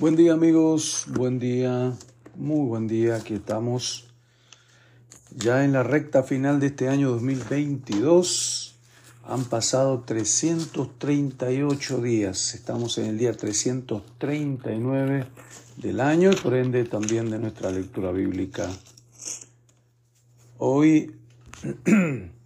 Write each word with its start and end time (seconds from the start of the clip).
Buen 0.00 0.16
día 0.16 0.32
amigos, 0.32 1.04
buen 1.08 1.38
día, 1.38 1.92
muy 2.34 2.66
buen 2.66 2.88
día, 2.88 3.16
aquí 3.16 3.34
estamos. 3.34 4.08
Ya 5.36 5.62
en 5.62 5.72
la 5.72 5.82
recta 5.82 6.22
final 6.22 6.58
de 6.58 6.68
este 6.68 6.88
año 6.88 7.10
2022. 7.10 8.78
Han 9.24 9.44
pasado 9.44 10.00
338 10.06 12.00
días, 12.00 12.54
estamos 12.54 12.96
en 12.96 13.08
el 13.08 13.18
día 13.18 13.34
339 13.34 15.26
del 15.76 16.00
año 16.00 16.30
y 16.32 16.36
por 16.36 16.54
ende 16.54 16.82
también 16.84 17.28
de 17.28 17.38
nuestra 17.38 17.70
lectura 17.70 18.10
bíblica. 18.10 18.70
Hoy 20.56 21.14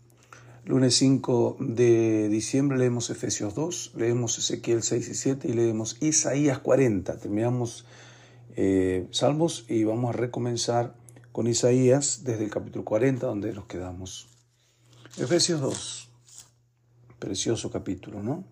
Lunes 0.66 0.96
5 0.96 1.58
de 1.60 2.30
diciembre 2.30 2.78
leemos 2.78 3.10
Efesios 3.10 3.54
2, 3.54 3.92
leemos 3.96 4.38
Ezequiel 4.38 4.82
6 4.82 5.08
y 5.10 5.14
7 5.14 5.48
y 5.48 5.52
leemos 5.52 5.98
Isaías 6.00 6.58
40. 6.58 7.18
Terminamos 7.18 7.84
eh, 8.56 9.06
Salmos 9.10 9.66
y 9.68 9.84
vamos 9.84 10.14
a 10.14 10.16
recomenzar 10.16 10.94
con 11.32 11.48
Isaías 11.48 12.22
desde 12.24 12.44
el 12.44 12.50
capítulo 12.50 12.82
40 12.82 13.26
donde 13.26 13.52
nos 13.52 13.66
quedamos. 13.66 14.26
Efesios 15.18 15.60
2, 15.60 16.08
precioso 17.18 17.70
capítulo, 17.70 18.22
¿no? 18.22 18.44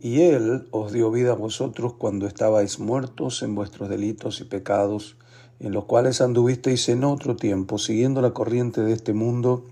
Y 0.00 0.20
Él 0.20 0.68
os 0.70 0.92
dio 0.92 1.10
vida 1.10 1.32
a 1.32 1.36
vosotros 1.36 1.94
cuando 1.94 2.26
estabais 2.26 2.78
muertos 2.78 3.42
en 3.42 3.54
vuestros 3.54 3.88
delitos 3.88 4.42
y 4.42 4.44
pecados, 4.44 5.16
en 5.60 5.72
los 5.72 5.86
cuales 5.86 6.20
anduvisteis 6.20 6.90
en 6.90 7.04
otro 7.04 7.36
tiempo, 7.36 7.78
siguiendo 7.78 8.20
la 8.20 8.34
corriente 8.34 8.82
de 8.82 8.92
este 8.92 9.14
mundo 9.14 9.71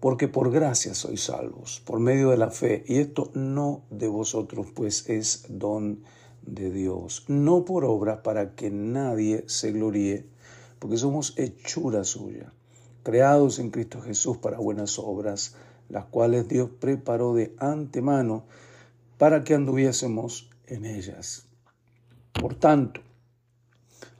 porque 0.00 0.28
por 0.28 0.50
gracia 0.50 0.94
sois 0.94 1.22
salvos, 1.24 1.82
por 1.84 2.00
medio 2.00 2.30
de 2.30 2.38
la 2.38 2.50
fe, 2.50 2.84
y 2.88 2.98
esto 2.98 3.30
no 3.34 3.82
de 3.90 4.08
vosotros, 4.08 4.68
pues 4.74 5.08
es 5.08 5.44
don 5.48 6.02
de 6.42 6.70
Dios, 6.70 7.24
no 7.28 7.66
por 7.66 7.84
obra 7.84 8.22
para 8.22 8.54
que 8.54 8.70
nadie 8.70 9.44
se 9.46 9.72
gloríe, 9.72 10.26
porque 10.78 10.96
somos 10.96 11.34
hechura 11.36 12.04
suya, 12.04 12.52
creados 13.02 13.58
en 13.58 13.70
Cristo 13.70 14.00
Jesús 14.00 14.38
para 14.38 14.58
buenas 14.58 14.98
obras, 14.98 15.54
las 15.90 16.06
cuales 16.06 16.48
Dios 16.48 16.70
preparó 16.80 17.34
de 17.34 17.54
antemano 17.58 18.44
para 19.18 19.44
que 19.44 19.54
anduviésemos 19.54 20.48
en 20.66 20.86
ellas. 20.86 21.46
Por 22.32 22.54
tanto, 22.54 23.02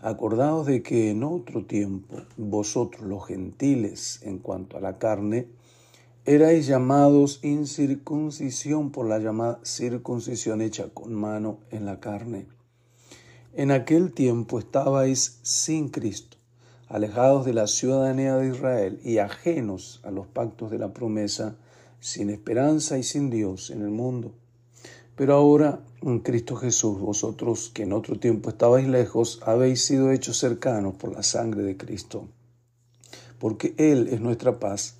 acordaos 0.02 0.66
de 0.66 0.82
que 0.82 1.10
en 1.10 1.24
otro 1.24 1.64
tiempo 1.64 2.16
vosotros 2.36 3.02
los 3.08 3.26
gentiles 3.26 4.20
en 4.22 4.38
cuanto 4.38 4.76
a 4.76 4.80
la 4.80 4.98
carne, 4.98 5.48
erais 6.30 6.68
llamados 6.68 7.41
incircuncisión 7.42 8.92
por 8.92 9.08
la 9.08 9.18
llamada 9.18 9.58
circuncisión 9.64 10.62
hecha 10.62 10.88
con 10.94 11.12
mano 11.12 11.58
en 11.72 11.86
la 11.86 11.98
carne. 11.98 12.46
En 13.52 13.72
aquel 13.72 14.12
tiempo 14.12 14.60
estabais 14.60 15.40
sin 15.42 15.88
Cristo, 15.88 16.36
alejados 16.86 17.44
de 17.46 17.52
la 17.52 17.66
ciudadanía 17.66 18.36
de 18.36 18.50
Israel 18.50 19.00
y 19.02 19.19
ajenos 19.19 20.00
a 20.04 20.12
los 20.12 20.28
pactos 20.28 20.70
de 20.70 20.78
la 20.78 20.94
promesa, 20.94 21.56
sin 21.98 22.30
esperanza 22.30 22.96
y 22.96 23.02
sin 23.02 23.28
Dios 23.28 23.70
en 23.70 23.82
el 23.82 23.90
mundo. 23.90 24.32
Pero 25.16 25.34
ahora, 25.34 25.80
en 26.00 26.20
Cristo 26.20 26.54
Jesús, 26.54 27.00
vosotros 27.00 27.72
que 27.74 27.82
en 27.82 27.92
otro 27.92 28.20
tiempo 28.20 28.50
estabais 28.50 28.86
lejos, 28.86 29.40
habéis 29.44 29.84
sido 29.84 30.12
hechos 30.12 30.38
cercanos 30.38 30.94
por 30.94 31.10
la 31.10 31.24
sangre 31.24 31.64
de 31.64 31.76
Cristo. 31.76 32.28
Porque 33.40 33.74
Él 33.78 34.06
es 34.12 34.20
nuestra 34.20 34.60
paz 34.60 35.00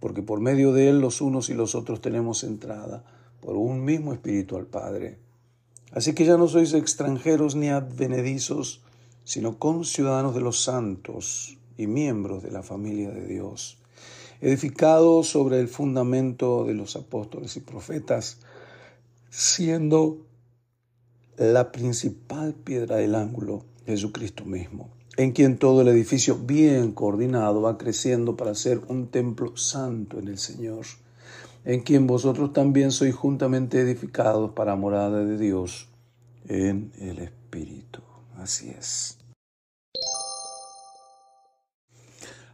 porque 0.00 0.22
por 0.22 0.40
medio 0.40 0.72
de 0.72 0.88
Él 0.88 1.00
los 1.00 1.20
unos 1.20 1.50
y 1.50 1.54
los 1.54 1.74
otros 1.74 2.00
tenemos 2.00 2.44
entrada 2.44 3.04
por 3.40 3.56
un 3.56 3.84
mismo 3.84 4.12
Espíritu 4.12 4.56
al 4.56 4.66
Padre. 4.66 5.18
Así 5.92 6.14
que 6.14 6.24
ya 6.24 6.36
no 6.36 6.48
sois 6.48 6.74
extranjeros 6.74 7.54
ni 7.54 7.68
advenedizos, 7.68 8.82
sino 9.24 9.58
conciudadanos 9.58 10.34
de 10.34 10.40
los 10.40 10.62
santos 10.62 11.58
y 11.76 11.86
miembros 11.86 12.42
de 12.42 12.50
la 12.50 12.62
familia 12.62 13.10
de 13.10 13.26
Dios, 13.26 13.78
edificados 14.40 15.28
sobre 15.28 15.60
el 15.60 15.68
fundamento 15.68 16.64
de 16.64 16.74
los 16.74 16.96
apóstoles 16.96 17.56
y 17.56 17.60
profetas, 17.60 18.38
siendo 19.30 20.18
la 21.36 21.72
principal 21.72 22.54
piedra 22.54 22.96
del 22.96 23.14
ángulo 23.14 23.64
Jesucristo 23.86 24.44
mismo 24.44 24.97
en 25.18 25.32
quien 25.32 25.58
todo 25.58 25.82
el 25.82 25.88
edificio 25.88 26.38
bien 26.38 26.92
coordinado 26.92 27.60
va 27.60 27.76
creciendo 27.76 28.36
para 28.36 28.54
ser 28.54 28.80
un 28.86 29.08
templo 29.08 29.56
santo 29.56 30.20
en 30.20 30.28
el 30.28 30.38
Señor, 30.38 30.86
en 31.64 31.80
quien 31.80 32.06
vosotros 32.06 32.52
también 32.52 32.92
sois 32.92 33.16
juntamente 33.16 33.80
edificados 33.80 34.52
para 34.52 34.76
morada 34.76 35.24
de 35.24 35.36
Dios 35.36 35.88
en 36.46 36.92
el 37.00 37.18
Espíritu. 37.18 38.00
Así 38.36 38.70
es. 38.70 39.18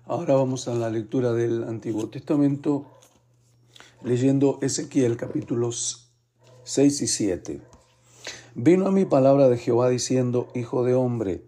Ahora 0.07 0.33
vamos 0.33 0.67
a 0.67 0.75
la 0.75 0.89
lectura 0.89 1.35
del 1.35 1.65
Antiguo 1.65 2.09
Testamento, 2.09 2.87
leyendo 4.03 4.59
Ezequiel 4.63 5.19
capítulos 5.19 6.15
6 6.63 7.03
y 7.03 7.07
7. 7.09 7.61
Vino 8.55 8.87
a 8.87 8.91
mi 8.91 9.05
palabra 9.05 9.51
de 9.51 9.59
Jehová 9.59 9.91
diciendo, 9.91 10.49
Hijo 10.55 10.83
de 10.83 10.95
hombre, 10.95 11.43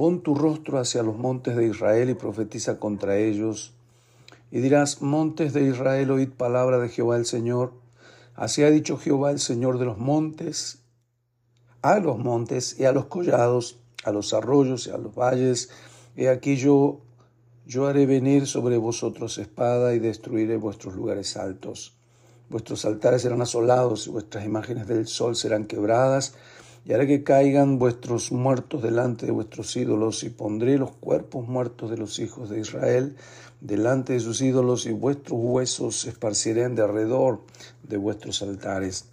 Pon 0.00 0.22
tu 0.22 0.34
rostro 0.34 0.78
hacia 0.78 1.02
los 1.02 1.18
montes 1.18 1.56
de 1.56 1.66
Israel 1.66 2.08
y 2.08 2.14
profetiza 2.14 2.78
contra 2.78 3.18
ellos. 3.18 3.74
Y 4.50 4.60
dirás, 4.60 5.02
montes 5.02 5.52
de 5.52 5.64
Israel, 5.64 6.10
oíd 6.10 6.30
palabra 6.30 6.78
de 6.78 6.88
Jehová 6.88 7.18
el 7.18 7.26
Señor. 7.26 7.74
Así 8.34 8.62
ha 8.62 8.70
dicho 8.70 8.96
Jehová 8.96 9.30
el 9.30 9.40
Señor 9.40 9.78
de 9.78 9.84
los 9.84 9.98
montes, 9.98 10.78
a 11.82 11.98
los 11.98 12.18
montes 12.18 12.80
y 12.80 12.86
a 12.86 12.92
los 12.92 13.08
collados, 13.08 13.78
a 14.02 14.10
los 14.10 14.32
arroyos 14.32 14.86
y 14.86 14.90
a 14.90 14.96
los 14.96 15.14
valles. 15.14 15.68
He 16.16 16.30
aquí 16.30 16.56
yo, 16.56 17.02
yo 17.66 17.86
haré 17.86 18.06
venir 18.06 18.46
sobre 18.46 18.78
vosotros 18.78 19.36
espada 19.36 19.92
y 19.92 19.98
destruiré 19.98 20.56
vuestros 20.56 20.94
lugares 20.94 21.36
altos. 21.36 21.94
Vuestros 22.48 22.86
altares 22.86 23.20
serán 23.20 23.42
asolados 23.42 24.06
y 24.06 24.10
vuestras 24.12 24.46
imágenes 24.46 24.86
del 24.88 25.06
sol 25.06 25.36
serán 25.36 25.66
quebradas 25.66 26.36
y 26.84 26.92
haré 26.92 27.06
que 27.06 27.22
caigan 27.22 27.78
vuestros 27.78 28.32
muertos 28.32 28.82
delante 28.82 29.26
de 29.26 29.32
vuestros 29.32 29.76
ídolos, 29.76 30.22
y 30.24 30.30
pondré 30.30 30.78
los 30.78 30.92
cuerpos 30.92 31.46
muertos 31.46 31.90
de 31.90 31.96
los 31.96 32.18
hijos 32.18 32.50
de 32.50 32.60
Israel 32.60 33.16
delante 33.60 34.14
de 34.14 34.20
sus 34.20 34.40
ídolos, 34.40 34.86
y 34.86 34.92
vuestros 34.92 35.38
huesos 35.40 36.00
se 36.00 36.10
esparcirán 36.10 36.74
de 36.74 36.82
alrededor 36.82 37.42
de 37.82 37.96
vuestros 37.96 38.42
altares. 38.42 39.06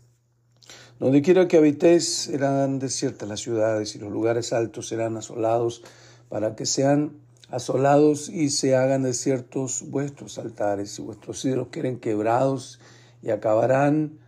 Donde 1.00 1.22
quiera 1.22 1.48
que 1.48 1.58
habitéis 1.58 2.08
serán 2.08 2.80
desiertas 2.80 3.30
las 3.30 3.42
ciudades, 3.42 3.96
y 3.96 4.00
los 4.00 4.12
lugares 4.12 4.54
altos 4.54 4.88
serán 4.88 5.18
asolados, 5.18 5.84
para 6.30 6.56
que 6.56 6.66
sean 6.66 7.14
asolados 7.50 8.30
y 8.30 8.50
se 8.50 8.76
hagan 8.76 9.04
desiertos 9.04 9.84
vuestros 9.88 10.38
altares 10.38 10.98
y 11.00 11.02
vuestros 11.02 11.44
ídolos 11.46 11.70
queden 11.70 12.00
quebrados 12.00 12.80
y 13.22 13.30
acabarán 13.30 14.20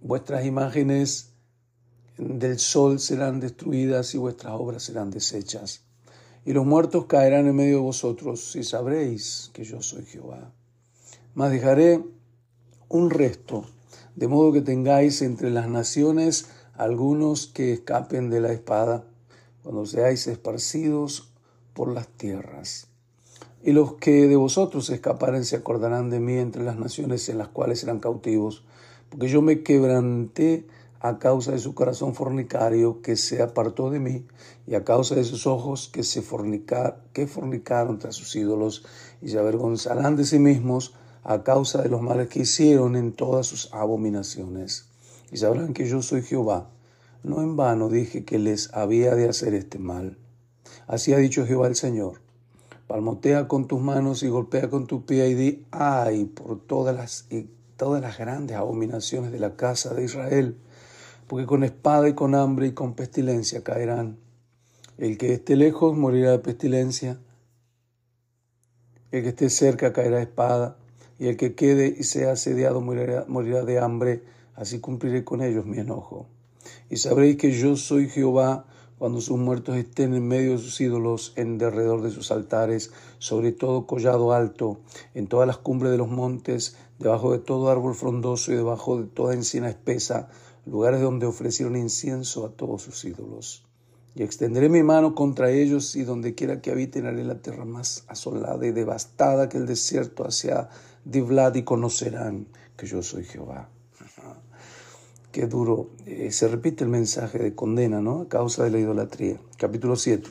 vuestras 0.00 0.46
imágenes 0.46 1.32
del 2.18 2.58
sol 2.58 2.98
serán 2.98 3.40
destruidas 3.40 4.14
y 4.14 4.18
vuestras 4.18 4.54
obras 4.54 4.82
serán 4.82 5.10
deshechas. 5.10 5.82
Y 6.44 6.52
los 6.52 6.66
muertos 6.66 7.06
caerán 7.06 7.46
en 7.46 7.56
medio 7.56 7.76
de 7.76 7.82
vosotros 7.82 8.56
y 8.56 8.64
sabréis 8.64 9.50
que 9.52 9.64
yo 9.64 9.82
soy 9.82 10.04
Jehová. 10.04 10.52
Mas 11.34 11.52
dejaré 11.52 12.02
un 12.88 13.10
resto, 13.10 13.64
de 14.16 14.28
modo 14.28 14.52
que 14.52 14.62
tengáis 14.62 15.22
entre 15.22 15.50
las 15.50 15.68
naciones 15.68 16.46
algunos 16.74 17.46
que 17.46 17.72
escapen 17.72 18.30
de 18.30 18.40
la 18.40 18.52
espada, 18.52 19.04
cuando 19.62 19.84
seáis 19.84 20.26
esparcidos 20.26 21.30
por 21.74 21.92
las 21.92 22.08
tierras. 22.08 22.88
Y 23.62 23.72
los 23.72 23.94
que 23.94 24.26
de 24.26 24.36
vosotros 24.36 24.88
escaparen 24.90 25.44
se 25.44 25.56
acordarán 25.56 26.10
de 26.10 26.20
mí 26.20 26.34
entre 26.38 26.62
las 26.62 26.78
naciones 26.78 27.28
en 27.28 27.38
las 27.38 27.48
cuales 27.48 27.80
serán 27.80 28.00
cautivos, 28.00 28.64
porque 29.10 29.28
yo 29.28 29.42
me 29.42 29.62
quebranté 29.62 30.66
a 31.00 31.18
causa 31.18 31.52
de 31.52 31.58
su 31.58 31.74
corazón 31.74 32.14
fornicario 32.14 33.02
que 33.02 33.16
se 33.16 33.42
apartó 33.42 33.90
de 33.90 34.00
mí, 34.00 34.26
y 34.66 34.74
a 34.74 34.84
causa 34.84 35.14
de 35.14 35.24
sus 35.24 35.46
ojos 35.46 35.88
que 35.92 36.02
se 36.02 36.22
fornicar, 36.22 37.02
que 37.12 37.26
fornicaron 37.26 37.98
tras 37.98 38.16
sus 38.16 38.34
ídolos, 38.36 38.84
y 39.22 39.28
se 39.28 39.38
avergonzarán 39.38 40.16
de 40.16 40.24
sí 40.24 40.38
mismos 40.38 40.94
a 41.22 41.42
causa 41.42 41.82
de 41.82 41.88
los 41.88 42.02
males 42.02 42.28
que 42.28 42.40
hicieron 42.40 42.96
en 42.96 43.12
todas 43.12 43.46
sus 43.46 43.72
abominaciones. 43.72 44.88
Y 45.30 45.36
sabrán 45.36 45.74
que 45.74 45.86
yo 45.86 46.02
soy 46.02 46.22
Jehová. 46.22 46.70
No 47.22 47.42
en 47.42 47.56
vano 47.56 47.88
dije 47.88 48.24
que 48.24 48.38
les 48.38 48.72
había 48.72 49.14
de 49.14 49.28
hacer 49.28 49.54
este 49.54 49.78
mal. 49.78 50.16
Así 50.86 51.12
ha 51.12 51.18
dicho 51.18 51.46
Jehová 51.46 51.68
el 51.68 51.76
Señor. 51.76 52.20
Palmotea 52.86 53.46
con 53.48 53.68
tus 53.68 53.80
manos 53.80 54.22
y 54.22 54.28
golpea 54.28 54.70
con 54.70 54.86
tu 54.86 55.04
pie 55.04 55.28
y 55.28 55.34
di, 55.34 55.66
ay, 55.70 56.24
por 56.24 56.58
todas 56.60 56.96
las, 56.96 57.26
y 57.28 57.50
todas 57.76 58.00
las 58.00 58.16
grandes 58.16 58.56
abominaciones 58.56 59.30
de 59.30 59.38
la 59.38 59.54
casa 59.56 59.92
de 59.92 60.04
Israel, 60.04 60.56
porque 61.28 61.46
con 61.46 61.62
espada 61.62 62.08
y 62.08 62.14
con 62.14 62.34
hambre 62.34 62.68
y 62.68 62.72
con 62.72 62.94
pestilencia 62.94 63.62
caerán. 63.62 64.18
El 64.96 65.18
que 65.18 65.34
esté 65.34 65.54
lejos 65.54 65.96
morirá 65.96 66.32
de 66.32 66.38
pestilencia, 66.40 67.20
el 69.12 69.22
que 69.22 69.28
esté 69.28 69.50
cerca 69.50 69.92
caerá 69.92 70.16
de 70.16 70.22
espada, 70.24 70.78
y 71.18 71.26
el 71.28 71.36
que 71.36 71.54
quede 71.54 71.94
y 71.98 72.04
sea 72.04 72.32
asediado 72.32 72.80
morirá, 72.80 73.64
de 73.64 73.78
hambre, 73.78 74.22
así 74.54 74.80
cumpliré 74.80 75.24
con 75.24 75.42
ellos 75.42 75.66
mi 75.66 75.78
enojo. 75.78 76.26
Y 76.90 76.96
sabréis 76.96 77.36
que 77.36 77.52
yo 77.52 77.76
soy 77.76 78.08
Jehová, 78.08 78.66
cuando 78.98 79.20
sus 79.20 79.38
muertos 79.38 79.76
estén 79.76 80.14
en 80.14 80.26
medio 80.26 80.52
de 80.52 80.58
sus 80.58 80.80
ídolos, 80.80 81.32
en 81.36 81.58
derredor 81.58 82.02
de 82.02 82.10
sus 82.10 82.32
altares, 82.32 82.90
sobre 83.18 83.52
todo 83.52 83.86
collado 83.86 84.32
alto, 84.32 84.80
en 85.14 85.28
todas 85.28 85.46
las 85.46 85.58
cumbres 85.58 85.92
de 85.92 85.98
los 85.98 86.08
montes, 86.08 86.76
debajo 86.98 87.32
de 87.32 87.38
todo 87.38 87.70
árbol 87.70 87.94
frondoso 87.94 88.52
y 88.52 88.56
debajo 88.56 89.00
de 89.00 89.06
toda 89.06 89.34
encina 89.34 89.68
espesa, 89.68 90.28
lugares 90.68 91.00
donde 91.00 91.26
ofrecieron 91.26 91.76
incienso 91.76 92.44
a 92.44 92.50
todos 92.50 92.82
sus 92.82 93.04
ídolos. 93.04 93.64
Y 94.14 94.22
extenderé 94.22 94.68
mi 94.68 94.82
mano 94.82 95.14
contra 95.14 95.50
ellos 95.50 95.96
y 95.96 96.02
donde 96.02 96.34
quiera 96.34 96.60
que 96.60 96.70
habiten 96.70 97.06
haré 97.06 97.24
la 97.24 97.40
tierra 97.40 97.64
más 97.64 98.04
asolada 98.08 98.66
y 98.66 98.72
devastada 98.72 99.48
que 99.48 99.58
el 99.58 99.66
desierto 99.66 100.26
hacia 100.26 100.68
Divlad 101.04 101.54
y 101.54 101.62
conocerán 101.62 102.48
que 102.76 102.86
yo 102.86 103.02
soy 103.02 103.24
Jehová. 103.24 103.68
Qué 105.32 105.46
duro. 105.46 105.90
Eh, 106.06 106.30
se 106.32 106.48
repite 106.48 106.84
el 106.84 106.90
mensaje 106.90 107.38
de 107.38 107.54
condena, 107.54 108.00
¿no? 108.00 108.22
A 108.22 108.28
causa 108.28 108.64
de 108.64 108.70
la 108.70 108.78
idolatría. 108.78 109.38
Capítulo 109.56 109.94
7. 109.94 110.28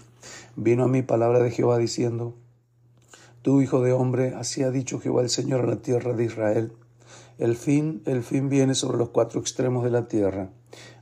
Vino 0.55 0.83
a 0.83 0.87
mí 0.87 1.03
palabra 1.03 1.39
de 1.39 1.51
Jehová 1.51 1.77
diciendo, 1.77 2.33
Tú, 3.41 3.61
hijo 3.61 3.81
de 3.81 3.93
hombre, 3.93 4.33
así 4.35 4.63
ha 4.63 4.71
dicho 4.71 4.99
Jehová 4.99 5.21
el 5.21 5.29
Señor 5.29 5.61
a 5.61 5.67
la 5.67 5.81
tierra 5.81 6.13
de 6.13 6.25
Israel. 6.25 6.71
El 7.37 7.55
fin, 7.55 8.01
el 8.05 8.23
fin 8.23 8.49
viene 8.49 8.73
sobre 8.73 8.97
los 8.97 9.09
cuatro 9.09 9.39
extremos 9.39 9.83
de 9.83 9.91
la 9.91 10.07
tierra. 10.07 10.49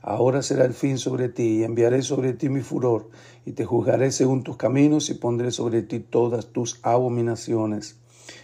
Ahora 0.02 0.42
será 0.42 0.66
el 0.66 0.74
fin 0.74 0.98
sobre 0.98 1.30
ti, 1.30 1.60
y 1.60 1.64
enviaré 1.64 2.02
sobre 2.02 2.34
ti 2.34 2.50
mi 2.50 2.60
furor, 2.60 3.08
y 3.46 3.52
te 3.52 3.64
juzgaré 3.64 4.12
según 4.12 4.42
tus 4.42 4.58
caminos, 4.58 5.08
y 5.08 5.14
pondré 5.14 5.50
sobre 5.50 5.80
ti 5.80 5.98
todas 5.98 6.48
tus 6.48 6.78
abominaciones. 6.82 7.96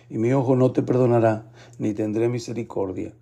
Y 0.09 0.17
mi 0.17 0.33
ojo 0.33 0.57
no 0.57 0.73
te 0.73 0.83
perdonará, 0.83 1.53
ni 1.79 1.93
tendré 1.93 2.31
misericordia. 2.31 3.13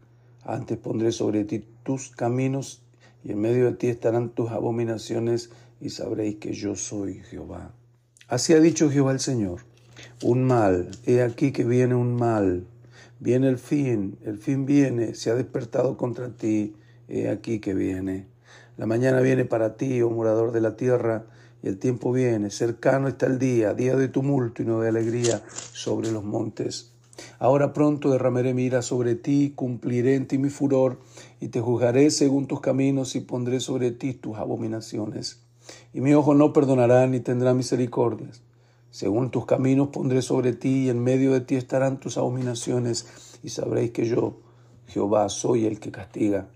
Antes 0.45 0.79
pondré 0.79 1.11
sobre 1.11 1.45
ti 1.45 1.65
tus 1.83 2.11
caminos, 2.11 2.85
y 3.25 3.33
en 3.33 3.41
medio 3.41 3.65
de 3.67 3.73
ti 3.73 3.89
estarán 3.89 4.31
tus 4.31 4.51
abominaciones, 4.51 5.51
y 5.81 5.91
sabréis 5.91 6.37
que 6.37 6.53
yo 6.53 6.77
soy 6.77 7.23
Jehová. 7.25 7.75
Así 8.29 8.53
ha 8.53 8.61
dicho 8.61 8.89
Jehová 8.89 9.11
el 9.11 9.21
Señor. 9.21 9.63
Un 10.23 10.45
mal, 10.45 10.93
he 11.07 11.23
aquí 11.23 11.51
que 11.51 11.65
viene 11.65 11.97
un 11.97 12.15
mal. 12.15 12.69
Viene 13.23 13.49
el 13.49 13.59
fin, 13.59 14.17
el 14.25 14.39
fin 14.39 14.65
viene, 14.65 15.15
se 15.15 15.31
ha 15.31 15.35
despertado 15.35 15.99
contra 15.99 16.31
ti, 16.31 16.75
he 17.07 17.29
aquí 17.29 17.61
que 17.61 17.75
viene. 17.75 18.29
La 18.79 18.87
mañana 18.87 19.21
viene 19.21 19.45
para 19.45 19.77
ti, 19.77 20.01
oh 20.01 20.09
morador 20.09 20.53
de 20.53 20.63
la 20.63 20.75
tierra, 20.75 21.27
y 21.63 21.69
el 21.69 21.77
tiempo 21.77 22.13
viene, 22.13 22.49
cercano 22.49 23.09
está 23.09 23.27
el 23.27 23.39
día, 23.39 23.75
día 23.75 23.95
de 23.95 24.09
tumulto 24.09 24.63
y 24.63 24.65
no 24.65 24.81
de 24.81 24.89
alegría 24.89 25.43
sobre 25.51 26.11
los 26.11 26.25
montes. 26.25 26.95
Ahora 27.39 27.75
pronto 27.75 28.11
derramaré 28.11 28.55
mi 28.55 28.65
ira 28.65 28.81
sobre 28.81 29.17
ti, 29.17 29.53
cumpliré 29.55 30.15
en 30.15 30.27
ti 30.27 30.39
mi 30.39 30.49
furor, 30.49 30.99
y 31.41 31.49
te 31.49 31.61
juzgaré 31.61 32.11
según 32.11 32.47
tus 32.47 32.63
caminos 32.63 33.15
y 33.17 33.21
pondré 33.21 33.61
sobre 33.61 33.91
ti 33.91 34.15
tus 34.15 34.39
abominaciones. 34.39 35.43
Y 35.93 36.01
mi 36.01 36.15
ojo 36.15 36.33
no 36.33 36.55
perdonará 36.55 37.07
ni 37.07 37.21
tendrá 37.21 37.53
misericordias. 37.53 38.41
Según 38.91 39.31
tus 39.31 39.47
caminos 39.47 39.89
pondré 39.89 40.21
sobre 40.21 40.53
ti, 40.53 40.87
y 40.87 40.89
en 40.89 41.03
medio 41.03 41.33
de 41.33 41.41
ti 41.41 41.55
estarán 41.55 42.01
tus 42.01 42.19
abominaciones, 42.19 43.07
y 43.43 43.51
sabréis 43.51 43.93
que 43.93 44.07
yo, 44.07 44.41
Jehová, 44.87 45.29
soy 45.29 45.67
el 45.67 45.79
que 45.79 45.93
castiga. 45.93 46.49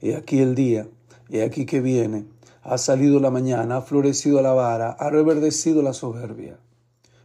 He 0.00 0.14
aquí 0.14 0.38
el 0.38 0.54
día, 0.54 0.88
he 1.28 1.42
aquí 1.42 1.66
que 1.66 1.80
viene, 1.80 2.26
ha 2.62 2.78
salido 2.78 3.18
la 3.18 3.30
mañana, 3.30 3.78
ha 3.78 3.82
florecido 3.82 4.42
la 4.42 4.52
vara, 4.52 4.90
ha 4.90 5.10
reverdecido 5.10 5.82
la 5.82 5.92
soberbia. 5.92 6.58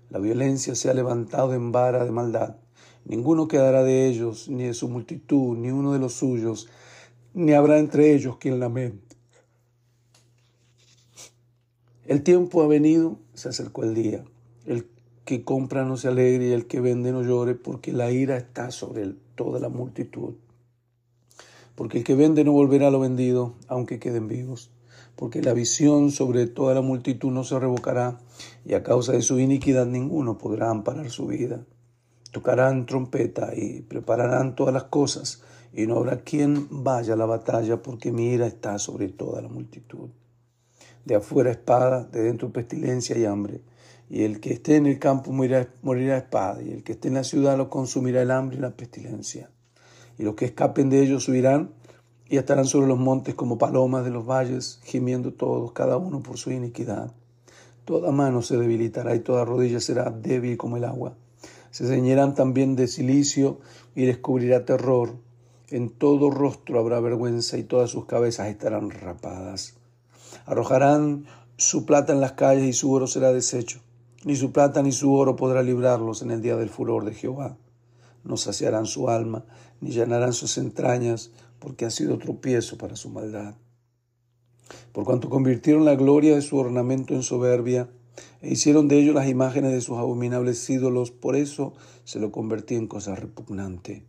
La 0.10 0.20
violencia 0.20 0.74
se 0.74 0.90
ha 0.90 0.94
levantado 0.94 1.54
en 1.54 1.72
vara 1.72 2.04
de 2.04 2.12
maldad. 2.12 2.58
Ninguno 3.06 3.48
quedará 3.48 3.84
de 3.84 4.08
ellos, 4.08 4.48
ni 4.50 4.64
de 4.64 4.74
su 4.74 4.90
multitud, 4.90 5.58
ni 5.58 5.70
uno 5.70 5.94
de 5.94 6.00
los 6.00 6.14
suyos, 6.14 6.68
ni 7.34 7.54
habrá 7.54 7.78
entre 7.78 8.14
ellos 8.14 8.38
quien 8.38 8.60
lamente. 8.60 9.13
El 12.06 12.24
tiempo 12.24 12.62
ha 12.62 12.68
venido, 12.68 13.18
se 13.34 13.50
acercó 13.50 13.84
el 13.84 13.94
día. 13.94 14.24
El 14.66 14.88
que 15.26 15.44
compra 15.44 15.86
no 15.86 15.98
se 15.98 16.10
alegre 16.10 16.50
y 16.50 16.52
el 16.52 16.68
que 16.68 16.82
vende 16.82 17.12
no 17.12 17.24
llore, 17.24 17.56
porque 17.56 17.94
la 17.94 18.12
ira 18.12 18.38
está 18.38 18.72
sobre 18.72 19.14
toda 19.36 19.60
la 19.60 19.70
multitud. 19.70 20.36
Porque 21.76 22.00
el 22.00 22.04
que 22.04 22.16
vende 22.16 22.44
no 22.44 22.52
volverá 22.52 22.88
a 22.88 22.92
lo 22.92 23.00
vendido, 23.00 23.54
aunque 23.68 24.00
queden 24.00 24.28
vivos 24.28 24.70
porque 25.16 25.42
la 25.42 25.54
visión 25.54 26.12
sobre 26.12 26.48
toda 26.48 26.74
la 26.74 26.82
multitud 26.82 27.32
no 27.32 27.44
se 27.44 27.60
revocará, 27.60 28.20
y 28.66 28.74
a 28.74 28.84
causa 28.84 29.12
de 29.14 29.22
su 29.22 29.40
iniquidad 29.40 29.86
ninguno 29.86 30.38
podrá 30.38 30.70
amparar 30.70 31.10
su 31.10 31.28
vida. 31.28 31.66
Tocarán 32.32 32.86
trompeta 32.86 33.54
y 33.56 33.82
prepararán 33.82 34.56
todas 34.56 34.74
las 34.74 34.86
cosas, 34.86 35.44
y 35.72 35.88
no 35.88 35.98
habrá 35.98 36.22
quien 36.22 36.68
vaya 36.70 37.14
a 37.14 37.18
la 37.18 37.26
batalla, 37.26 37.82
porque 37.82 38.12
mi 38.12 38.32
ira 38.32 38.48
está 38.48 38.80
sobre 38.80 39.10
toda 39.10 39.42
la 39.42 39.50
multitud. 39.50 40.10
De 41.06 41.16
afuera 41.16 41.52
espada, 41.52 42.06
de 42.06 42.24
dentro 42.24 42.52
pestilencia 42.52 43.18
y 43.18 43.26
hambre, 43.26 43.62
y 44.10 44.24
el 44.24 44.40
que 44.40 44.54
esté 44.54 44.76
en 44.76 44.86
el 44.86 45.00
campo 45.00 45.32
morirá, 45.32 45.68
morirá 45.82 46.18
espada, 46.18 46.62
y 46.62 46.72
el 46.72 46.84
que 46.84 46.94
esté 46.94 47.08
en 47.08 47.16
la 47.16 47.24
ciudad 47.24 47.58
lo 47.58 47.70
consumirá 47.70 48.22
el 48.22 48.32
hambre 48.32 48.58
y 48.58 48.62
la 48.62 48.72
pestilencia. 48.72 49.50
Y 50.18 50.24
los 50.24 50.36
que 50.36 50.46
escapen 50.46 50.90
de 50.90 51.02
ellos 51.02 51.28
huirán, 51.28 51.72
y 52.28 52.38
estarán 52.38 52.66
sobre 52.66 52.88
los 52.88 52.98
montes 52.98 53.36
como 53.36 53.58
palomas 53.58 54.06
de 54.06 54.12
los 54.12 54.26
valles, 54.26 54.80
gimiendo 54.84 55.34
todos, 55.34 55.72
cada 55.74 55.98
uno 55.98 56.24
por 56.24 56.38
su 56.38 56.52
iniquidad. 56.52 57.12
Toda 57.86 58.12
mano 58.12 58.42
se 58.42 58.58
debilitará 58.58 59.14
y 59.14 59.20
toda 59.20 59.46
rodilla 59.46 59.80
será 59.80 60.10
débil 60.10 60.58
como 60.58 60.78
el 60.78 60.86
agua. 60.86 61.16
Se 61.70 61.86
ceñirán 61.86 62.34
también 62.34 62.76
de 62.76 62.88
silicio 62.88 63.60
y 63.94 64.06
descubrirá 64.06 64.66
terror. 64.66 65.16
En 65.70 65.90
todo 65.90 66.30
rostro 66.30 66.80
habrá 66.80 67.00
vergüenza 67.00 67.58
y 67.58 67.64
todas 67.64 67.90
sus 67.90 68.06
cabezas 68.06 68.48
estarán 68.48 68.90
rapadas. 68.90 69.76
Arrojarán 70.46 71.26
su 71.58 71.86
plata 71.86 72.14
en 72.14 72.22
las 72.22 72.34
calles 72.34 72.66
y 72.66 72.74
su 72.74 72.92
oro 72.92 73.08
será 73.08 73.32
deshecho. 73.32 73.80
Ni 74.24 74.36
su 74.36 74.52
plata 74.52 74.82
ni 74.82 74.92
su 74.92 75.14
oro 75.14 75.36
podrá 75.36 75.64
librarlos 75.64 76.22
en 76.22 76.32
el 76.32 76.42
día 76.42 76.56
del 76.56 76.70
furor 76.70 77.06
de 77.06 77.14
Jehová. 77.14 77.58
No 78.24 78.38
saciarán 78.38 78.86
su 78.86 79.10
alma, 79.10 79.46
ni 79.82 79.92
llenarán 79.92 80.34
sus 80.34 80.58
entrañas, 80.58 81.32
porque 81.60 81.86
ha 81.86 81.90
sido 81.90 82.18
tropiezo 82.18 82.78
para 82.78 82.96
su 82.96 83.10
maldad. 83.10 83.56
Por 84.92 85.04
cuanto 85.06 85.30
convirtieron 85.30 85.86
la 85.86 85.96
gloria 85.96 86.36
de 86.36 86.42
su 86.42 86.58
ornamento 86.58 87.14
en 87.14 87.24
soberbia, 87.24 87.90
e 88.42 88.52
hicieron 88.52 88.88
de 88.88 89.00
ellos 89.00 89.16
las 89.16 89.28
imágenes 89.28 89.72
de 89.72 89.82
sus 89.82 89.98
abominables 89.98 90.70
ídolos, 90.70 91.12
por 91.12 91.36
eso 91.36 91.74
se 92.04 92.20
lo 92.20 92.32
convertí 92.32 92.76
en 92.76 92.88
cosa 92.88 93.16
repugnante. 93.16 94.06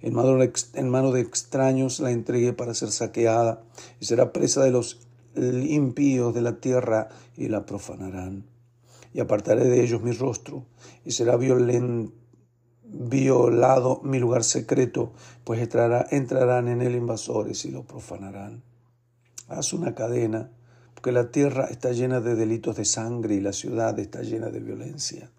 En 0.00 0.14
mano, 0.14 1.12
de 1.12 1.20
extraños 1.20 2.00
la 2.00 2.10
entregué 2.10 2.52
para 2.52 2.74
ser 2.74 2.90
saqueada, 2.90 3.62
y 4.00 4.06
será 4.06 4.32
presa 4.32 4.62
de 4.62 4.70
los 4.70 5.07
impíos 5.38 6.34
de 6.34 6.42
la 6.42 6.60
tierra, 6.60 7.08
y 7.36 7.48
la 7.48 7.64
profanarán. 7.64 8.44
y 9.14 9.20
apartaré 9.20 9.64
de 9.64 9.82
ellos 9.82 10.02
mi 10.02 10.12
rostro, 10.12 10.66
y 11.04 11.12
será 11.12 11.36
violado 12.84 14.00
mi 14.04 14.18
lugar 14.18 14.44
secreto, 14.44 15.12
pues 15.44 15.60
entrarán 15.60 16.68
en 16.68 16.82
él 16.82 16.94
invasores 16.94 17.64
y 17.64 17.70
lo 17.70 17.84
profanarán. 17.84 18.62
Haz 19.48 19.72
una 19.72 19.94
cadena, 19.94 20.50
porque 20.94 21.12
la 21.12 21.30
tierra 21.30 21.66
está 21.66 21.92
llena 21.92 22.20
de 22.20 22.34
delitos 22.34 22.76
de 22.76 22.84
sangre 22.84 23.34
y 23.36 23.40
la 23.40 23.52
ciudad 23.52 23.98
está 23.98 24.22
llena 24.22 24.50
de 24.50 24.60
violencia. 24.60 25.30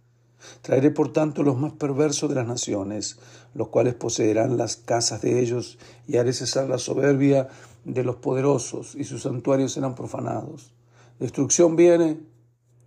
Traeré 0.62 0.90
por 0.90 1.12
tanto 1.12 1.44
los 1.44 1.58
más 1.58 1.74
perversos 1.74 2.30
de 2.30 2.36
las 2.36 2.48
naciones, 2.48 3.20
los 3.54 3.68
cuales 3.68 3.94
poseerán 3.94 4.58
las 4.58 4.78
casas 4.78 5.22
de 5.22 5.42
ellos, 5.42 5.78
y 6.08 6.18
haré 6.18 6.34
cesar 6.34 6.70
la 6.70 6.78
soberbia 6.78 7.50
de 7.86 8.04
los 8.04 8.18
poderosos, 8.18 8.96
y 8.96 9.04
sus 9.04 9.24
santuarios 9.24 9.74
serán 9.74 9.96
profanados. 9.96 10.74
Destrucción 11.20 11.76
viene, 11.76 12.20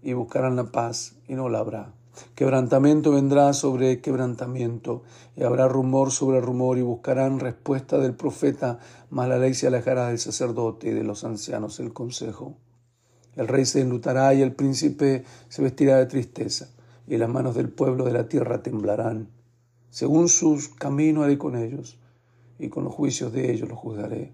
y 0.02 0.12
buscarán 0.12 0.56
la 0.56 0.72
paz, 0.72 1.16
y 1.28 1.34
no 1.34 1.48
la 1.48 1.60
habrá. 1.60 1.94
Quebrantamiento 2.34 3.12
vendrá 3.12 3.52
sobre 3.52 4.00
quebrantamiento, 4.00 5.02
y 5.36 5.44
habrá 5.44 5.68
rumor 5.68 6.10
sobre 6.10 6.40
rumor, 6.40 6.78
y 6.78 6.82
buscarán 6.82 7.40
respuesta 7.40 7.98
del 7.98 8.14
profeta, 8.14 8.78
mas 9.10 9.28
la 9.28 9.38
ley 9.38 9.54
se 9.54 9.66
alejará 9.66 10.08
del 10.08 10.18
sacerdote 10.18 10.88
y 10.88 10.92
de 10.92 11.04
los 11.04 11.24
ancianos 11.24 11.80
el 11.80 11.92
consejo. 11.92 12.56
El 13.36 13.48
rey 13.48 13.64
se 13.64 13.80
enlutará 13.80 14.34
y 14.34 14.42
el 14.42 14.52
príncipe 14.52 15.24
se 15.48 15.62
vestirá 15.62 15.96
de 15.96 16.06
tristeza 16.06 16.68
y 17.06 17.16
las 17.16 17.28
manos 17.28 17.54
del 17.54 17.68
pueblo 17.68 18.04
de 18.04 18.12
la 18.12 18.28
tierra 18.28 18.62
temblarán. 18.62 19.28
Según 19.90 20.28
sus 20.28 20.68
caminos 20.68 21.24
haré 21.24 21.38
con 21.38 21.56
ellos, 21.56 21.98
y 22.58 22.68
con 22.68 22.84
los 22.84 22.94
juicios 22.94 23.32
de 23.32 23.52
ellos 23.52 23.68
los 23.68 23.78
juzgaré, 23.78 24.32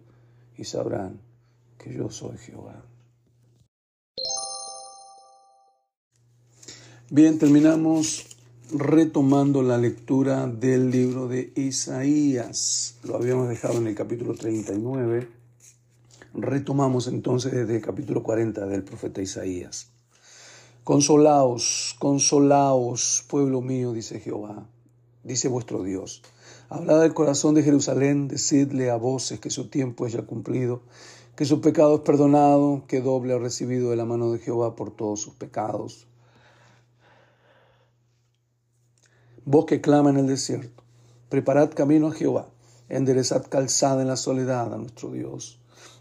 y 0.59 0.65
sabrán 0.65 1.21
que 1.79 1.95
yo 1.95 2.11
soy 2.11 2.37
Jehová. 2.37 2.85
Bien, 7.11 7.39
terminamos 7.39 8.37
retomando 8.71 9.63
la 9.63 9.79
lectura 9.79 10.47
del 10.47 10.91
libro 10.91 11.27
de 11.29 11.53
Isaías. 11.57 12.97
Lo 13.05 13.17
habíamos 13.17 13.49
dejado 13.49 13.79
en 13.79 13.87
el 13.87 13.95
capítulo 13.95 14.35
39. 14.35 15.29
Retomamos 16.35 17.07
entonces 17.07 17.53
desde 17.53 17.77
el 17.77 17.83
capítulo 17.83 18.23
40 18.23 18.67
del 18.67 18.85
profeta 18.85 19.23
Isaías. 19.23 19.91
Consolaos, 20.85 21.97
consolaos, 21.99 23.25
pueblo 23.29 23.63
mío, 23.63 23.93
dice 23.93 24.21
Jehová, 24.21 24.67
dice 25.23 25.49
vuestro 25.49 25.83
Dios. 25.83 26.23
Hablad 26.71 27.01
del 27.01 27.15
corazón 27.15 27.55
de 27.55 27.63
Jerusalén, 27.63 28.29
decidle 28.29 28.91
a 28.91 28.97
voces 28.97 29.41
que 29.41 29.49
su 29.49 29.69
tiempo 29.69 30.07
es 30.07 30.13
ya 30.13 30.27
cumplido, 30.27 30.83
que 31.35 31.47
su 31.47 31.63
pecado 31.63 31.95
es 31.95 32.01
perdonado, 32.03 32.85
que 32.87 33.01
doble 33.01 33.33
ha 33.33 33.39
recibido 33.39 33.89
de 33.89 33.97
la 33.97 34.05
mano 34.05 34.33
de 34.33 34.39
Jehová 34.39 34.77
por 34.77 34.91
todos 34.91 35.23
sus 35.23 35.33
pecados. 35.33 36.07
Vos 39.47 39.65
que 39.65 39.81
clama 39.81 40.11
en 40.11 40.19
el 40.19 40.27
desierto, 40.27 40.83
preparad 41.31 41.71
camino 41.71 42.09
a 42.09 42.13
Jehová, 42.13 42.51
enderezad 42.91 43.47
calzada 43.49 44.03
en 44.03 44.09
la 44.09 44.17
soledad 44.17 44.75
a 44.75 44.77
nuestro 44.77 45.11
Dios. 45.11 45.61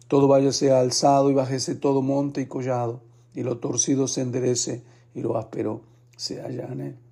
Todo 0.10 0.28
valle 0.28 0.52
sea 0.52 0.82
alzado 0.82 1.32
y 1.32 1.34
bájese 1.34 1.76
todo 1.76 2.02
monte 2.02 2.42
y 2.42 2.48
collado 2.48 3.00
y 3.34 3.44
lo 3.44 3.60
torcido 3.60 4.10
se 4.10 4.20
enderece 4.20 4.84
y 5.16 5.22
lo 5.22 5.38
áspero 5.38 5.82
se 6.18 6.42
allane. 6.42 7.07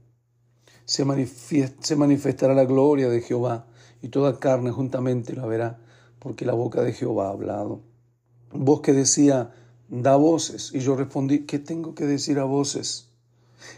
Se, 0.86 1.06
se 1.80 1.96
manifestará 1.96 2.54
la 2.54 2.66
gloria 2.66 3.10
de 3.10 3.22
Jehová 3.22 3.68
y 4.02 4.10
toda 4.10 4.40
carne 4.40 4.72
juntamente 4.72 5.34
la 5.34 5.46
verá, 5.46 5.80
porque 6.20 6.46
la 6.46 6.54
boca 6.54 6.82
de 6.84 6.94
Jehová 6.94 7.28
ha 7.28 7.32
hablado. 7.32 7.82
Voz 8.52 8.82
que 8.82 8.94
decía, 8.94 9.54
da 9.90 10.16
voces, 10.16 10.72
y 10.74 10.80
yo 10.80 10.96
respondí, 10.96 11.46
¿qué 11.46 11.60
tengo 11.60 11.96
que 11.96 12.06
decir 12.06 12.40
a 12.40 12.44
voces? 12.44 13.10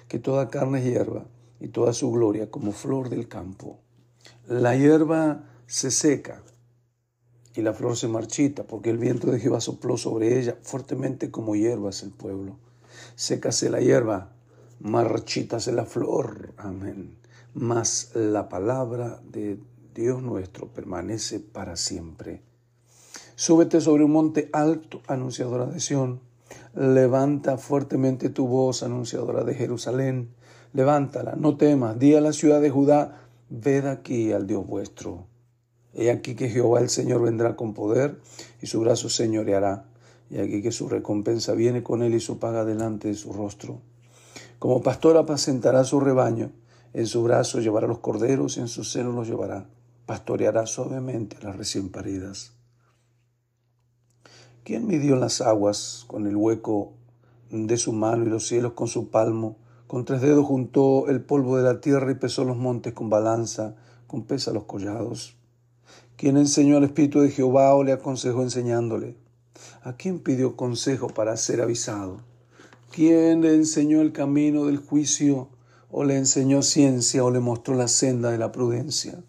Que 0.07 0.19
toda 0.19 0.49
carne 0.49 0.79
es 0.79 0.85
hierba 0.85 1.25
y 1.59 1.69
toda 1.69 1.93
su 1.93 2.11
gloria 2.11 2.51
como 2.51 2.71
flor 2.71 3.09
del 3.09 3.27
campo. 3.27 3.79
La 4.47 4.75
hierba 4.75 5.43
se 5.65 5.91
seca 5.91 6.43
y 7.55 7.61
la 7.61 7.73
flor 7.73 7.97
se 7.97 8.07
marchita, 8.07 8.63
porque 8.63 8.89
el 8.89 8.97
viento 8.97 9.31
de 9.31 9.39
Jehová 9.39 9.59
sopló 9.61 9.97
sobre 9.97 10.39
ella 10.39 10.57
fuertemente 10.61 11.31
como 11.31 11.55
hierbas 11.55 12.03
el 12.03 12.11
pueblo. 12.11 12.57
Sécase 13.15 13.69
la 13.69 13.81
hierba, 13.81 14.31
marchítase 14.79 15.71
la 15.71 15.85
flor. 15.85 16.53
Amén. 16.57 17.17
Mas 17.53 18.11
la 18.13 18.49
palabra 18.49 19.19
de 19.31 19.59
Dios 19.93 20.21
nuestro 20.21 20.67
permanece 20.67 21.39
para 21.39 21.75
siempre. 21.75 22.41
Súbete 23.35 23.81
sobre 23.81 24.03
un 24.03 24.11
monte 24.11 24.49
alto, 24.53 25.01
anunciadora 25.07 25.65
de 25.65 25.79
Sión. 25.79 26.21
Levanta 26.75 27.57
fuertemente 27.57 28.29
tu 28.29 28.47
voz, 28.47 28.83
anunciadora 28.83 29.43
de 29.43 29.55
Jerusalén. 29.55 30.29
Levántala, 30.73 31.35
no 31.35 31.57
temas, 31.57 31.97
di 31.97 32.15
a 32.15 32.21
la 32.21 32.33
ciudad 32.33 32.61
de 32.61 32.69
Judá, 32.69 33.21
ved 33.49 33.85
aquí 33.85 34.31
al 34.31 34.47
Dios 34.47 34.65
vuestro. 34.67 35.25
He 35.93 36.11
aquí 36.11 36.35
que 36.35 36.49
Jehová 36.49 36.79
el 36.79 36.89
Señor 36.89 37.23
vendrá 37.23 37.55
con 37.55 37.73
poder 37.73 38.19
y 38.61 38.67
su 38.67 38.79
brazo 38.81 39.09
señoreará. 39.09 39.85
Y 40.29 40.39
aquí 40.39 40.61
que 40.61 40.71
su 40.71 40.89
recompensa 40.89 41.53
viene 41.53 41.81
con 41.81 42.03
él 42.03 42.13
y 42.13 42.19
su 42.19 42.37
paga 42.37 42.65
delante 42.65 43.07
de 43.07 43.15
su 43.15 43.33
rostro. 43.33 43.81
Como 44.59 44.81
pastor 44.81 45.17
apacentará 45.17 45.83
su 45.83 45.99
rebaño, 45.99 46.51
en 46.93 47.05
su 47.05 47.21
brazo 47.21 47.59
llevará 47.59 47.85
los 47.85 47.99
corderos 47.99 48.57
y 48.57 48.61
en 48.61 48.67
su 48.67 48.83
seno 48.83 49.11
los 49.11 49.27
llevará. 49.27 49.69
Pastoreará 50.07 50.65
suavemente 50.65 51.37
las 51.43 51.55
recién 51.55 51.89
paridas. 51.89 52.53
¿Quién 54.63 54.87
midió 54.87 55.15
las 55.15 55.41
aguas 55.41 56.05
con 56.07 56.25
el 56.25 56.35
hueco 56.35 56.93
de 57.51 57.77
su 57.77 57.93
mano 57.93 58.25
y 58.25 58.29
los 58.29 58.47
cielos 58.47 58.73
con 58.73 58.87
su 58.87 59.09
palmo? 59.09 59.57
Con 59.85 60.05
tres 60.05 60.21
dedos 60.21 60.45
juntó 60.45 61.07
el 61.07 61.21
polvo 61.21 61.57
de 61.57 61.63
la 61.63 61.79
tierra 61.79 62.11
y 62.11 62.15
pesó 62.15 62.43
los 62.43 62.57
montes 62.57 62.93
con 62.93 63.09
balanza, 63.09 63.75
con 64.07 64.23
pesa 64.23 64.51
los 64.51 64.63
collados. 64.63 65.35
¿Quién 66.15 66.35
enseñó 66.35 66.77
al 66.77 66.83
Espíritu 66.83 67.21
de 67.21 67.29
Jehová 67.29 67.75
o 67.75 67.83
le 67.83 67.91
aconsejó 67.91 68.41
enseñándole? 68.41 69.15
¿A 69.83 69.93
quién 69.93 70.19
pidió 70.19 70.55
consejo 70.55 71.07
para 71.09 71.37
ser 71.37 71.61
avisado? 71.61 72.21
¿Quién 72.91 73.41
le 73.41 73.53
enseñó 73.53 74.01
el 74.01 74.11
camino 74.11 74.65
del 74.65 74.77
juicio 74.77 75.49
o 75.91 76.03
le 76.03 76.17
enseñó 76.17 76.61
ciencia 76.63 77.23
o 77.23 77.29
le 77.29 77.39
mostró 77.39 77.75
la 77.75 77.87
senda 77.87 78.31
de 78.31 78.37
la 78.37 78.51
prudencia? 78.51 79.23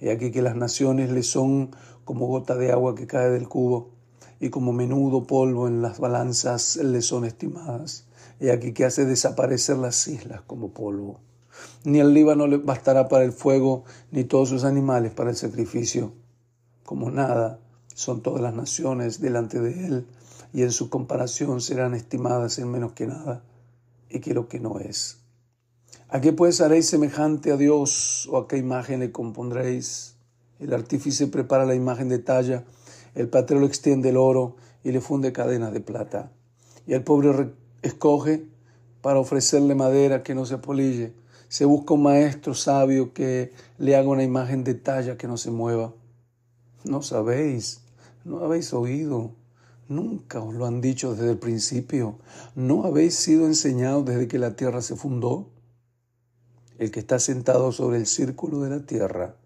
He 0.00 0.10
aquí 0.10 0.30
que 0.30 0.42
las 0.42 0.56
naciones 0.56 1.10
le 1.10 1.22
son 1.22 1.70
como 2.04 2.26
gota 2.26 2.56
de 2.56 2.72
agua 2.72 2.94
que 2.94 3.06
cae 3.06 3.30
del 3.30 3.48
cubo 3.48 3.90
y 4.38 4.50
como 4.50 4.72
menudo 4.72 5.26
polvo 5.26 5.66
en 5.66 5.80
las 5.80 5.98
balanzas 5.98 6.76
le 6.76 7.00
son 7.00 7.24
estimadas. 7.24 8.06
He 8.40 8.50
aquí 8.50 8.72
que 8.72 8.84
hace 8.84 9.06
desaparecer 9.06 9.78
las 9.78 10.06
islas 10.06 10.42
como 10.42 10.74
polvo. 10.74 11.20
Ni 11.84 12.00
el 12.00 12.12
Líbano 12.12 12.46
le 12.46 12.58
bastará 12.58 13.08
para 13.08 13.24
el 13.24 13.32
fuego, 13.32 13.84
ni 14.10 14.24
todos 14.24 14.50
sus 14.50 14.64
animales 14.64 15.12
para 15.12 15.30
el 15.30 15.36
sacrificio. 15.36 16.12
Como 16.82 17.10
nada 17.10 17.60
son 17.94 18.22
todas 18.22 18.42
las 18.42 18.54
naciones 18.54 19.20
delante 19.20 19.60
de 19.60 19.86
él, 19.86 20.06
y 20.52 20.62
en 20.62 20.70
su 20.70 20.90
comparación 20.90 21.60
serán 21.60 21.94
estimadas 21.94 22.58
en 22.58 22.70
menos 22.70 22.92
que 22.92 23.06
nada, 23.06 23.42
y 24.10 24.20
que 24.20 24.34
lo 24.34 24.48
que 24.48 24.60
no 24.60 24.78
es. 24.78 25.18
¿A 26.08 26.20
qué 26.20 26.32
pues 26.32 26.60
haréis 26.60 26.86
semejante 26.86 27.50
a 27.50 27.56
Dios, 27.56 28.28
o 28.30 28.36
a 28.36 28.46
qué 28.46 28.58
imagen 28.58 29.00
le 29.00 29.10
compondréis? 29.10 30.16
El 30.60 30.74
artífice 30.74 31.26
prepara 31.26 31.64
la 31.64 31.74
imagen 31.74 32.08
de 32.08 32.18
talla, 32.18 32.64
el 33.14 33.28
patrero 33.28 33.64
extiende 33.64 34.10
el 34.10 34.18
oro 34.18 34.56
y 34.82 34.92
le 34.92 35.00
funde 35.00 35.32
cadenas 35.32 35.72
de 35.72 35.80
plata. 35.80 36.30
Y 36.86 36.92
el 36.92 37.02
pobre 37.02 37.54
escoge 37.82 38.44
para 39.00 39.18
ofrecerle 39.18 39.74
madera 39.74 40.22
que 40.22 40.34
no 40.34 40.44
se 40.44 40.58
polille 40.58 41.14
se 41.54 41.66
busca 41.66 41.94
un 41.94 42.02
maestro 42.02 42.52
sabio 42.52 43.12
que 43.12 43.52
le 43.78 43.94
haga 43.94 44.08
una 44.08 44.24
imagen 44.24 44.64
de 44.64 44.74
talla 44.74 45.16
que 45.16 45.28
no 45.28 45.36
se 45.36 45.52
mueva. 45.52 45.94
No 46.82 47.00
sabéis, 47.00 47.83
no 48.24 48.38
habéis 48.38 48.72
oído, 48.72 49.32
nunca 49.88 50.40
os 50.40 50.54
lo 50.54 50.66
han 50.66 50.80
dicho 50.80 51.14
desde 51.14 51.30
el 51.30 51.38
principio, 51.38 52.18
no 52.54 52.84
habéis 52.84 53.14
sido 53.14 53.46
enseñados 53.46 54.04
desde 54.04 54.28
que 54.28 54.38
la 54.38 54.56
tierra 54.56 54.82
se 54.82 54.96
fundó. 54.96 55.50
El 56.78 56.90
que 56.90 57.00
está 57.00 57.20
sentado 57.20 57.70
sobre 57.70 57.98
el 57.98 58.06
círculo 58.06 58.60
de 58.60 58.70
la 58.70 58.84
tierra, 58.84 59.36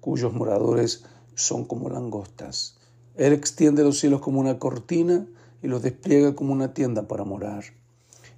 cuyos 0.00 0.32
moradores 0.32 1.04
son 1.34 1.64
como 1.64 1.90
langostas. 1.90 2.78
Él 3.16 3.32
extiende 3.32 3.84
los 3.84 3.98
cielos 3.98 4.22
como 4.22 4.40
una 4.40 4.58
cortina 4.58 5.26
y 5.62 5.68
los 5.68 5.82
despliega 5.82 6.34
como 6.34 6.52
una 6.52 6.72
tienda 6.72 7.06
para 7.08 7.24
morar. 7.24 7.64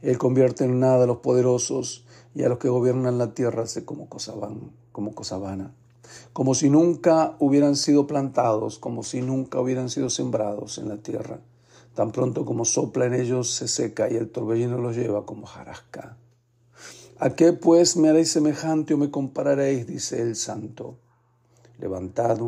Él 0.03 0.19
convierte 0.19 0.65
en 0.65 0.81
nada 0.81 1.05
a 1.05 1.07
los 1.07 1.19
poderosos 1.19 2.05
y 2.35 2.43
a 2.43 2.49
los 2.49 2.59
que 2.59 2.69
gobiernan 2.69 3.19
la 3.19 3.35
tierra 3.35 3.63
hace 3.63 3.85
como 3.85 4.09
cosa, 4.09 4.35
como 4.93 5.15
cosa 5.15 5.39
vana, 5.39 5.73
como 6.33 6.55
si 6.55 6.71
nunca 6.71 7.37
hubieran 7.39 7.77
sido 7.77 8.07
plantados, 8.07 8.79
como 8.79 9.03
si 9.03 9.23
nunca 9.23 9.61
hubieran 9.61 9.91
sido 9.91 10.11
sembrados 10.11 10.79
en 10.79 10.89
la 10.89 10.99
tierra. 10.99 11.41
Tan 11.95 12.13
pronto 12.13 12.45
como 12.45 12.65
sopla 12.65 13.07
en 13.07 13.15
ellos 13.15 13.55
se 13.55 13.69
seca 13.69 14.11
y 14.11 14.17
el 14.17 14.31
torbellino 14.31 14.79
los 14.79 14.97
lleva 14.97 15.25
como 15.25 15.47
jarasca. 15.47 16.17
¿A 17.19 17.31
qué 17.31 17.55
pues 17.55 17.97
me 17.97 18.11
haréis 18.11 18.31
semejante 18.31 18.93
o 18.93 18.99
me 18.99 19.11
compararéis? 19.11 19.87
dice 19.87 20.21
el 20.21 20.37
santo. 20.37 20.99
Levantad 21.79 22.39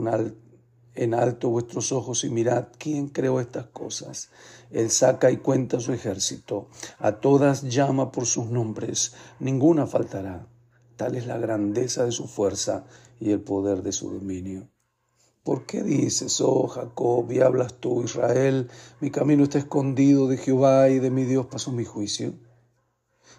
en 0.95 1.15
alto 1.15 1.49
vuestros 1.49 1.93
ojos 1.93 2.25
y 2.25 2.29
mirad 2.29 2.67
quién 2.77 3.09
creó 3.09 3.41
estas 3.41 3.67
cosas. 3.67 4.31
Él 4.71 4.91
saca 4.91 5.31
y 5.31 5.39
cuenta 5.39 5.81
su 5.81 5.93
ejército, 5.93 6.69
a 6.99 7.13
todas 7.13 7.63
llama 7.63 8.13
por 8.13 8.27
sus 8.27 8.47
nombres, 8.47 9.15
ninguna 9.39 9.87
faltará. 9.87 10.47
Tal 10.97 11.15
es 11.15 11.27
la 11.27 11.39
grandeza 11.39 12.05
de 12.05 12.13
su 12.13 12.27
fuerza 12.27 12.85
y 13.21 13.31
el 13.33 13.41
poder 13.41 13.83
de 13.83 13.93
su 13.93 14.11
dominio. 14.11 14.69
¿Por 15.43 15.67
qué 15.67 15.83
dices, 15.83 16.41
oh 16.41 16.67
Jacob, 16.67 17.31
y 17.33 17.41
hablas 17.41 17.75
tú, 17.75 18.03
Israel, 18.03 18.71
mi 19.01 19.11
camino 19.11 19.45
está 19.45 19.59
escondido 19.59 20.29
de 20.29 20.37
Jehová 20.37 20.89
y 20.91 20.99
de 20.99 21.11
mi 21.11 21.25
Dios 21.25 21.47
pasó 21.47 21.73
mi 21.73 21.85
juicio? 21.85 22.35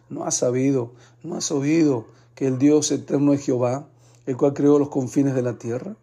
¿No 0.09 0.25
has 0.25 0.35
sabido, 0.35 0.93
no 1.23 1.35
has 1.35 1.51
oído 1.51 2.07
que 2.35 2.47
el 2.47 2.57
Dios 2.57 2.91
eterno 2.91 3.33
es 3.33 3.45
Jehová, 3.45 3.89
el 4.25 4.37
cual 4.37 4.53
creó 4.53 4.79
los 4.79 4.89
confines 4.89 5.35
de 5.35 5.41
la 5.43 5.57
tierra? 5.57 5.97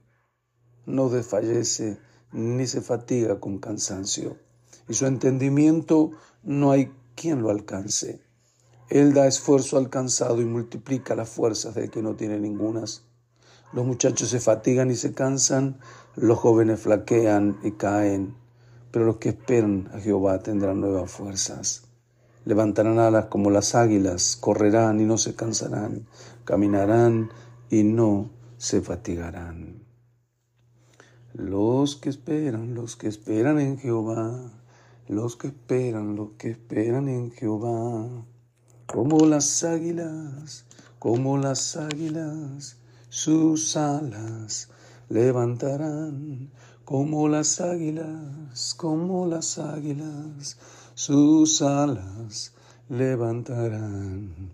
no 0.86 1.08
desfallece 1.08 1.98
ni 2.32 2.66
se 2.66 2.80
fatiga 2.80 3.40
con 3.40 3.58
cansancio, 3.58 4.38
y 4.88 4.94
su 4.94 5.06
entendimiento 5.06 6.12
no 6.42 6.70
hay 6.70 6.92
quien 7.14 7.42
lo 7.42 7.50
alcance. 7.50 8.20
Él 8.88 9.14
da 9.14 9.26
esfuerzo 9.26 9.78
alcanzado 9.78 10.40
y 10.40 10.44
multiplica 10.44 11.16
las 11.16 11.28
fuerzas 11.28 11.74
del 11.74 11.90
que 11.90 12.02
no 12.02 12.14
tiene 12.14 12.38
ningunas. 12.38 13.04
Los 13.72 13.84
muchachos 13.84 14.28
se 14.30 14.40
fatigan 14.40 14.90
y 14.90 14.94
se 14.94 15.12
cansan, 15.12 15.78
los 16.14 16.38
jóvenes 16.38 16.80
flaquean 16.80 17.58
y 17.62 17.72
caen, 17.72 18.34
pero 18.90 19.04
los 19.04 19.16
que 19.16 19.30
esperan 19.30 19.90
a 19.92 19.98
Jehová 19.98 20.38
tendrán 20.38 20.80
nuevas 20.80 21.10
fuerzas. 21.10 21.82
Levantarán 22.44 22.98
alas 22.98 23.26
como 23.26 23.50
las 23.50 23.74
águilas, 23.74 24.36
correrán 24.36 25.00
y 25.00 25.04
no 25.04 25.18
se 25.18 25.34
cansarán, 25.34 26.06
caminarán 26.44 27.30
y 27.68 27.82
no 27.82 28.30
se 28.56 28.80
fatigarán. 28.80 29.82
Los 31.34 31.96
que 31.96 32.08
esperan, 32.08 32.74
los 32.74 32.96
que 32.96 33.08
esperan 33.08 33.58
en 33.58 33.78
Jehová, 33.78 34.52
los 35.08 35.36
que 35.36 35.48
esperan, 35.48 36.16
los 36.16 36.30
que 36.38 36.50
esperan 36.50 37.08
en 37.08 37.32
Jehová, 37.32 38.24
como 38.86 39.26
las 39.26 39.64
águilas, 39.64 40.64
como 40.98 41.36
las 41.36 41.76
águilas, 41.76 42.78
sus 43.08 43.76
alas 43.76 44.68
levantarán, 45.08 46.50
como 46.84 47.28
las 47.28 47.60
águilas, 47.60 48.74
como 48.74 49.26
las 49.26 49.58
águilas, 49.58 50.56
sus 50.94 51.62
alas 51.62 52.52
levantarán. 52.88 54.52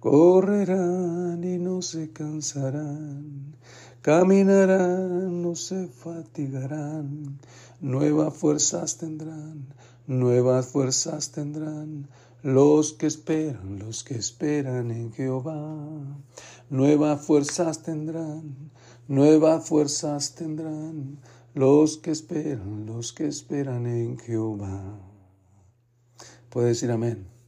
Correrán 0.00 1.44
y 1.44 1.58
no 1.58 1.82
se 1.82 2.10
cansarán, 2.10 3.54
caminarán, 4.00 5.42
no 5.42 5.54
se 5.54 5.88
fatigarán, 5.88 7.38
nuevas 7.80 8.34
fuerzas 8.34 8.96
tendrán, 8.96 9.66
nuevas 10.06 10.68
fuerzas 10.68 11.32
tendrán. 11.32 12.08
Los 12.42 12.94
que 12.94 13.06
esperan, 13.06 13.78
los 13.78 14.02
que 14.02 14.14
esperan 14.14 14.90
en 14.90 15.12
Jehová, 15.12 16.16
nuevas 16.70 17.26
fuerzas 17.26 17.82
tendrán, 17.82 18.70
nuevas 19.08 19.68
fuerzas 19.68 20.34
tendrán. 20.34 21.18
Los 21.52 21.98
que 21.98 22.12
esperan, 22.12 22.86
los 22.86 23.12
que 23.12 23.26
esperan 23.26 23.86
en 23.86 24.18
Jehová. 24.18 25.00
Puede 26.48 26.68
decir 26.68 26.90
amén. 26.92 27.39